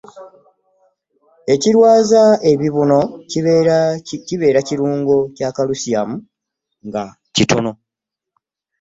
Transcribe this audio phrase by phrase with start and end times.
[1.53, 2.99] Ekirwaza ebibuno
[4.27, 6.15] kibeera kirungo kya kalisiyamu
[6.87, 7.03] nga
[7.35, 7.71] kitono.